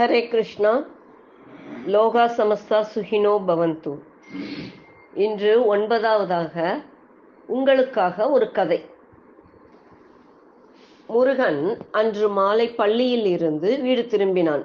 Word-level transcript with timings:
ஹரே 0.00 0.28
கிருஷ்ணா 0.28 0.86
லோகா 1.86 2.24
சமஸ்தா 2.26 2.84
சுகினோ 2.94 3.44
பவந்து 3.46 3.92
இன்று 5.14 5.76
ஒன்பதாவதாக 5.76 6.82
உங்களுக்காக 7.46 8.30
ஒரு 8.30 8.52
கதை 8.52 8.84
முருகன் 11.06 11.78
அன்று 11.90 12.28
மாலை 12.28 12.68
பள்ளியில் 12.68 13.26
இருந்து 13.26 13.80
வீடு 13.80 14.02
திரும்பினான் 14.02 14.64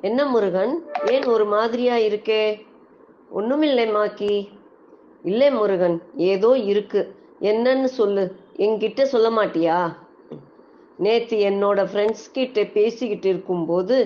என்ன 0.00 0.24
முருகன் 0.24 0.84
ஏன் 1.06 1.24
ஒரு 1.24 1.46
மாதிரியா 1.46 1.96
இருக்கே? 1.96 2.66
ஒண்ணுமில்லை 3.36 3.92
மாக்கி. 3.92 4.48
இல்லை 5.22 5.50
முருகன் 5.50 6.02
ஏதோ 6.16 6.56
இருக்கு. 6.56 7.16
என்னன்னு 7.40 7.84
சொல்லு. 7.84 8.36
என்கிட்ட 8.56 9.02
சொல்ல 9.02 9.30
மாட்டியா? 9.30 9.94
நேற்று 11.00 11.36
என்னோட 11.50 11.80
ஃப்ரெண்ட்ஸ் 11.92 12.26
கிட்ட 12.32 12.64
பேசிக்கிட்டு 12.64 13.28
இருக்கும்போது 13.28 13.98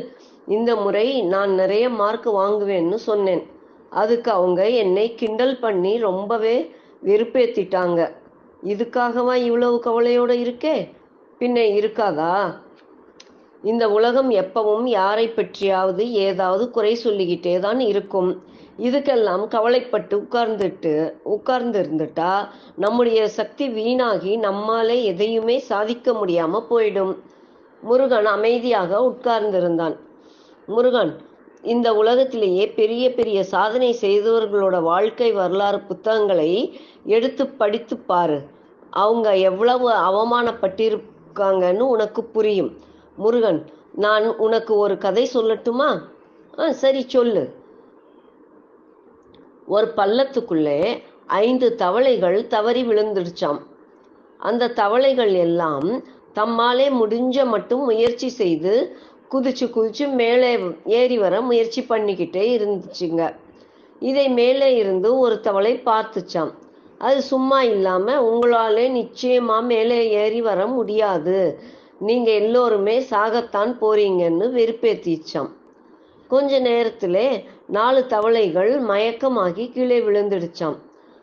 இந்த 0.46 0.76
முறை 0.76 1.22
நான் 1.22 1.52
நிறைய 1.54 1.90
மார்க் 1.90 2.28
வாங்குவேன்னு 2.34 2.94
சொன்னேன். 2.94 3.42
அதுக்கு 3.90 4.30
அவங்க 4.30 4.68
என்னை 4.68 5.14
கிண்டல் 5.14 5.58
பண்ணி 5.58 5.98
ரொம்பவே 5.98 6.56
வெறுப்பேத்திட்டாங்க. 7.04 8.00
இதுக்காகவா 8.64 9.34
இவ்வளவு 9.34 9.76
கவலையோட 9.84 10.32
இருக்கே? 10.44 10.76
பின்ன 11.38 11.58
இருக்காதா? 11.80 12.34
இந்த 13.64 13.84
உலகம் 13.90 14.30
எப்பவும் 14.30 14.86
யாரை 14.92 15.26
பற்றியாவது 15.28 16.04
ஏதாவது 16.26 16.64
குறை 16.70 16.94
சொல்லிக்கிட்டே 16.94 17.54
தான் 17.58 17.80
இருக்கும். 17.80 18.30
இதுக்கெல்லாம் 18.78 19.44
கவலைப்பட்டு 19.46 20.14
உட்கார்ந்துட்டு 20.20 20.92
உட்கார்ந்து 21.34 21.80
இருந்துட்டா 21.82 22.32
நம்முடைய 22.76 23.20
சக்தி 23.28 23.68
வீணாகி 23.68 24.32
நம்மாலே 24.36 24.96
எதையுமே 25.04 25.58
சாதிக்க 25.70 26.12
முடியாம 26.12 26.62
போயிடும். 26.70 27.14
முருகன் 27.82 28.28
அமைதியாக 28.36 29.00
உட்கார்ந்திருந்தான். 29.10 29.96
முருகன் 30.66 31.12
இந்த 31.62 31.88
உலகத்திலேயே 31.94 32.64
பெரிய 32.78 33.04
பெரிய 33.14 33.38
சாதனை 33.44 33.90
செய்தவர்களோட 34.00 34.76
வாழ்க்கை 34.82 35.32
வரலாறு 35.32 35.78
புத்தகங்களை 35.80 36.50
எடுத்து 37.04 37.44
படித்து 37.60 37.96
பாரு. 38.10 38.40
அவங்க 38.90 39.28
எவ்வளவு 39.50 39.86
அவமானப்பட்டிருக்காங்கன்னு 40.08 41.86
உனக்கு 41.94 42.24
புரியும். 42.24 42.72
முருகன் 43.16 43.70
நான் 43.92 44.36
உனக்கு 44.36 44.76
ஒரு 44.76 44.98
கதை 44.98 45.30
சொல்லட்டுமா? 45.34 45.98
ஆ 46.58 46.72
சரி 46.72 47.04
சொல்லு. 47.08 47.52
ஒரு 49.66 49.92
பள்ளத்துக்குள்ளே 49.96 51.02
ஐந்து 51.26 51.74
தவளைகள் 51.74 52.46
தவறி 52.46 52.84
விழுந்துடுச்சாம். 52.84 53.58
அந்த 54.38 54.68
தவளைகள் 54.68 55.32
எல்லாம் 55.32 56.02
தம்மாலே 56.34 56.88
முடிஞ்ச 56.90 57.46
மட்டும் 57.46 57.80
முயற்சி 57.80 58.28
செய்து 58.28 58.96
குதிச்சு 59.30 59.66
குதிச்சு 59.66 60.12
மேலே 60.12 60.58
ஏறி 60.84 61.18
வர 61.18 61.40
முயற்சி 61.40 61.82
பண்ணிக்கிட்டே 61.82 62.44
இருந்துச்சுங்க. 62.56 63.36
இதை 64.00 64.28
மேலே 64.28 64.74
இருந்து 64.74 65.18
ஒரு 65.18 65.40
தவளை 65.40 65.80
பார்த்துச்சாம். 65.84 66.52
அது 66.98 67.22
சும்மா 67.22 67.62
இல்லாம 67.62 68.20
உங்களாலே 68.22 68.86
நிச்சயமா 68.92 69.62
மேலே 69.62 70.10
ஏறி 70.10 70.42
வர 70.42 70.66
முடியாது. 70.66 71.58
நீங்க 71.98 72.30
எல்லோருமே 72.30 73.00
சாகத்தான் 73.00 73.76
போறீங்கன்னு 73.80 74.48
வெறுப்பேத்திச்சாம். 74.50 75.48
கொஞ்ச 76.28 76.58
நேரத்திலே 76.58 77.44
நாலு 77.66 78.06
தவளைகள் 78.06 78.82
மயக்கமாகி 78.82 79.72
கீழே 79.72 80.00
விழுந்துடுச்சாம். 80.00 80.76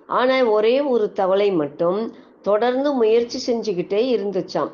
ஆனா 0.07 0.43
ஒரே 0.43 0.81
ஒரு 0.81 1.11
தவளை 1.11 1.51
மட்டும் 1.51 2.11
தொடர்ந்து 2.41 2.91
முயற்சி 2.91 3.53
செஞ்சுக்கிட்டே 3.53 4.19
இருந்துச்சாம். 4.19 4.71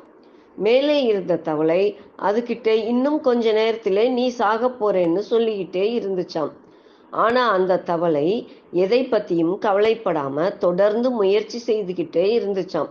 மேலே 0.55 1.03
இருந்த 1.03 1.37
தவளை 1.37 1.97
அதுகிட்ட 2.21 2.67
இன்னும் 2.67 3.21
கொஞ்ச 3.21 3.51
நேரத்திலே 3.51 4.07
நீ 4.07 4.27
சாக 4.27 4.67
போறேன்னு 4.67 5.17
சொல்லிக்கிட்டே 5.17 5.99
இருந்துச்சாம். 5.99 6.51
ஆனா 7.11 7.49
அந்த 7.49 7.79
தவளை 7.79 8.51
எதை 8.71 9.07
பத்தியும் 9.07 9.57
கவலைப்படாம 9.61 10.57
தொடர்ந்து 10.57 11.11
முயற்சி 11.11 11.73
செய்துகிட்டே 11.73 12.39
இருந்துச்சாம். 12.39 12.89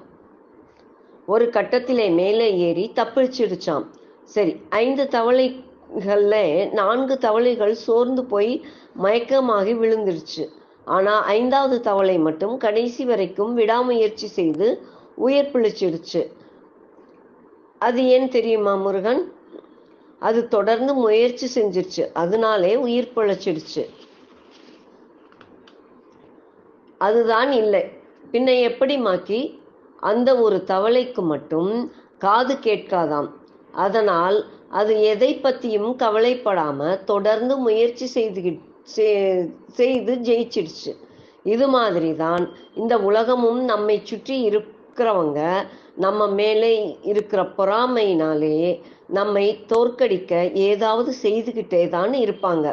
ஒரு 1.26 1.46
கட்டத்திலே 1.46 2.14
மேலே 2.14 2.56
ஏறி 2.56 2.92
தப்பிச்சிடுச்சாம் 2.94 3.84
சரி 4.24 4.60
ஐந்து 4.68 5.08
தவளைகள்ல 5.10 6.34
நான்கு 6.72 7.18
தவளைகள் 7.18 7.74
சோர்ந்து 7.74 8.24
போய் 8.24 8.64
மயக்கமாகி 9.02 9.74
விழுந்துடுச்சு 9.74 10.48
ஆனா 10.84 11.22
ஐந்தாவது 11.22 11.80
தவளை 11.80 12.18
மட்டும் 12.18 12.56
கடைசி 12.56 13.04
வரைக்கும் 13.04 13.54
விடாமுயற்சி 13.54 14.26
செய்து 14.26 14.82
உயிர் 15.14 15.50
பிழைச்சிடுச்சு. 15.52 16.32
அது 17.78 18.06
ஏன் 18.06 18.28
தெரியுமா 18.28 18.74
முருகன்? 18.74 19.32
அது 20.18 20.48
தொடர்ந்து 20.48 20.94
முயற்சி 20.94 21.60
செஞ்சிருச்சு. 21.60 22.12
அதனாலே 22.12 22.76
உயிர் 22.76 23.12
பிழைச்சிடுச்சு. 23.16 23.90
அதுதான் 26.98 27.52
இல்லை. 27.52 27.90
பின்ன 28.32 28.60
எப்படி 28.60 28.98
மாக்கி 28.98 29.60
அந்த 30.00 30.28
ஒரு 30.36 30.56
தவளைக்கு 30.66 31.22
மட்டும் 31.32 31.72
காது 32.18 32.54
கேட்காதாம். 32.66 33.28
அதனால் 33.72 34.36
அது 34.68 34.92
எதை 35.12 35.30
பத்தியும் 35.42 35.90
கவலைப்படாம 36.02 37.04
தொடர்ந்து 37.04 37.56
முயற்சி 37.56 38.06
செய்து 38.06 38.40
செய்து 39.78 40.12
ஜெயிச்சிடுச்சு. 40.28 40.92
இது 41.42 41.66
மாதிரி 41.68 42.10
தான் 42.16 42.44
இந்த 42.74 42.94
உலகமும் 42.98 43.60
நம்மை 43.64 43.96
சுற்றி 44.04 44.36
இருக்கிறவங்க 44.50 45.40
நம்ம 46.04 46.26
மேலே 46.40 46.98
இருக்கிற 47.02 47.42
பொறாமையினாலே 47.58 48.82
நம்மை 49.18 49.46
தோற்கடிக்க 49.72 50.32
ஏதாவது 50.52 51.14
செய்துகிட்டே 51.22 51.88
தான் 51.88 52.12
இருப்பாங்க. 52.12 52.66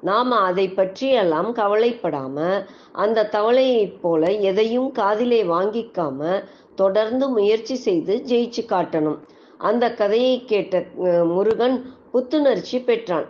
நாம 0.00 0.36
அதை 0.48 0.66
பற்றியெல்லாம் 0.68 1.48
கவலைப்படாம 1.54 2.64
அந்த 2.92 3.28
தவளையைப் 3.32 3.98
போல 4.00 4.30
எதையும் 4.50 4.90
காதிலே 4.92 5.40
வாங்கிக்காம 5.42 6.42
தொடர்ந்து 6.74 7.28
முயற்சி 7.28 7.74
செய்து 7.74 8.14
ஜெயிச்சு 8.26 8.62
காட்டணும். 8.68 9.18
அந்த 9.58 9.84
கதையை 9.94 10.44
கேட்ட 10.44 10.84
முருகன் 11.24 11.76
புத்துணர்ச்சி 12.12 12.78
பெற்றான். 12.80 13.26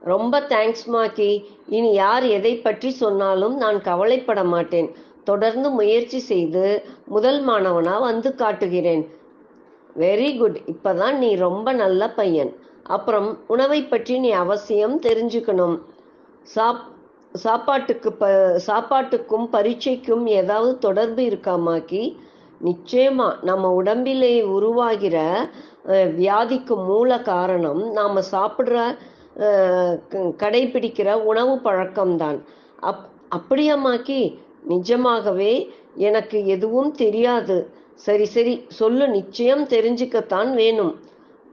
ரொம்ப 0.00 0.40
தேங்க்ஸ் 0.40 0.86
மாக்கி 0.86 1.30
இனி 1.68 1.92
யார் 1.92 2.24
எதை 2.24 2.56
பற்றி 2.56 2.90
சொன்னாலும் 2.90 3.56
நான் 3.56 3.78
கவலைப்பட 3.82 4.44
மாட்டேன். 4.44 4.90
தொடர்ந்து 5.24 5.70
முயற்சி 5.70 6.18
செய்து 6.18 6.64
முதல் 7.06 7.40
மாணவனா 7.48 8.00
வந்து 8.00 8.34
காட்டுகிறேன். 8.34 9.04
வெரி 9.98 10.30
குட் 10.38 10.58
இப்பதான் 10.72 11.16
நீ 11.16 11.34
ரொம்ப 11.34 11.72
நல்ல 11.72 12.10
பையன். 12.10 12.52
அப்புறம் 12.86 13.28
உணவை 13.46 13.80
பற்றி 13.84 14.14
நீ 14.18 14.30
அவசியம் 14.42 14.96
தெரிஞ்சுக்கணும். 15.00 15.76
சாப் 16.46 16.82
சாப்பாட்டுக்கு 17.34 18.10
ப 18.12 18.26
சாப்பாட்டுக்கும் 18.66 19.46
பரீட்சைக்கும் 19.52 20.24
ஏதாவது 20.32 20.72
தொடர்பு 20.78 21.22
இருக்காமாக்கி 21.22 22.02
நிச்சயமா 22.60 23.26
நம்ம 23.42 23.70
உடம்பிலே 23.70 24.34
உருவாகிற 24.56 25.16
வியாதிக்கு 26.18 26.74
மூல 26.86 27.18
காரணம் 27.22 27.82
நாம 27.92 28.22
சாப்பிடுற 28.30 28.76
கடைபிடிக்கிற 30.42 31.08
உணவு 31.30 31.54
பழக்கம்தான். 31.64 32.38
அப் 32.82 33.04
அப்படியாமாக்கி 33.34 34.20
நிஜமாகவே 34.64 35.52
எனக்கு 36.08 36.38
எதுவும் 36.46 36.92
தெரியாது. 36.94 37.56
சரி 37.94 38.26
சரி 38.26 38.54
சொல்லு 38.78 39.04
நிச்சயம் 39.08 39.64
தெரிஞ்சுக்கத்தான் 39.66 40.50
வேணும். 40.54 40.94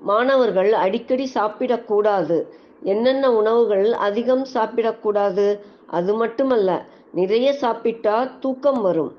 மாணவர்கள் 0.04 0.72
அடிக்கடி 0.74 1.26
சாப்பிடக்கூடாது. 1.34 2.38
என்னென்ன 2.84 3.32
உணவுகள் 3.34 3.86
அதிகம் 4.08 4.46
சாப்பிடக்கூடாது? 4.54 5.46
அது 5.88 6.14
மட்டுமல்ல 6.14 6.70
நிறைய 7.12 7.54
சாப்பிட்டா 7.54 8.16
தூக்கம் 8.40 8.82
வரும். 8.82 9.14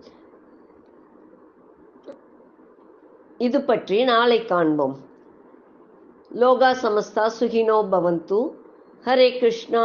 இது 3.38 3.60
பற்றி 3.60 4.04
நாளை 4.04 4.44
காண்போம். 4.44 4.96
லோகா 6.40 6.70
சமஸ்தா 6.82 7.26
சுகினோ 7.40 7.78
பவந்து. 7.92 8.38
ஹரே 9.04 9.28
கிருஷ்ணா. 9.38 9.84